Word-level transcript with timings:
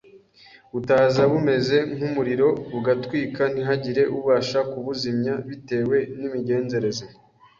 butaza 0.73 1.21
bumeze 1.31 1.77
nk 1.95 2.01
umuriro 2.09 2.47
bugatwika 2.71 3.43
ntihagire 3.53 4.03
ubasha 4.17 4.59
kubuzimya 4.71 5.33
bitewe 5.49 5.97
n 6.19 6.21
imigenzereze 6.27 7.05